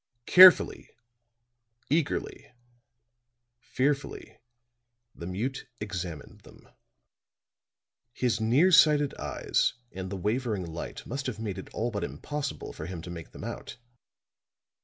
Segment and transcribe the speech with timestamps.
[0.25, 0.89] Carefully,
[1.91, 2.51] eagerly,
[3.59, 4.39] fearfully,
[5.13, 6.67] the mute examined them;
[8.11, 12.73] his near sighted eyes and the wavering light must have made it all but impossible
[12.73, 13.77] for him to make them out.